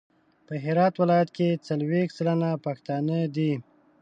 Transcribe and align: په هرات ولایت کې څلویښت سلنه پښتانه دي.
په 0.47 0.53
هرات 0.63 0.93
ولایت 1.01 1.29
کې 1.37 1.61
څلویښت 1.67 2.13
سلنه 2.17 2.49
پښتانه 2.65 3.17
دي. 3.35 3.53